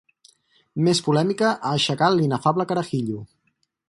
[0.85, 3.19] Més polèmica ha aixecat l'inefable "carajillo".